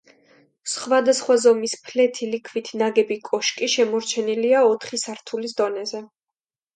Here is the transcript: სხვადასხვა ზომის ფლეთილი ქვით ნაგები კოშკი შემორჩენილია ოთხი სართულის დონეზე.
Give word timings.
სხვადასხვა 0.69 1.33
ზომის 1.41 1.75
ფლეთილი 1.89 2.39
ქვით 2.49 2.71
ნაგები 2.81 3.17
კოშკი 3.27 3.69
შემორჩენილია 3.73 4.63
ოთხი 4.71 5.01
სართულის 5.03 5.55
დონეზე. 5.61 6.03